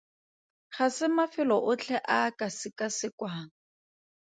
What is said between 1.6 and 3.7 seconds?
otlhe a a ka sekasekwang.